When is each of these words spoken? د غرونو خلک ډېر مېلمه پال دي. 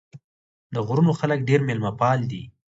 د 0.73 0.75
غرونو 0.87 1.11
خلک 1.19 1.39
ډېر 1.49 1.59
مېلمه 1.67 1.91
پال 1.99 2.19
دي. 2.31 2.43